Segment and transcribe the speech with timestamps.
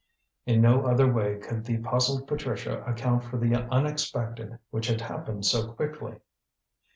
[0.47, 5.45] In no other way could the puzzled Patricia account for the unexpected which had happened
[5.45, 6.17] so quickly.